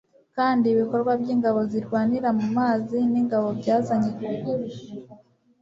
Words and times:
Kandi 0.35 0.65
ibikorwa 0.73 1.11
by'ingabo 1.21 1.59
zirwanira 1.71 2.29
mu 2.39 2.47
mazi 2.57 2.97
n'ingabo 3.11 3.47
byazanye 3.59 4.09
kugwa 4.17 4.53